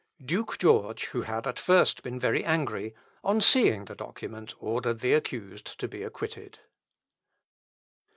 [0.25, 5.13] Duke George, who had at first been very angry, on seeing the document ordered the
[5.13, 6.57] accused to be acquitted.